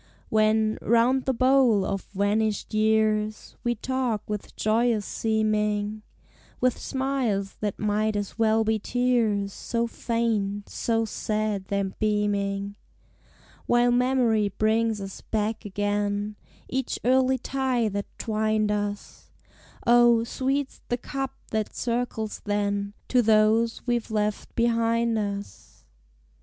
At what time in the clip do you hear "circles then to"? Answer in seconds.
21.75-23.21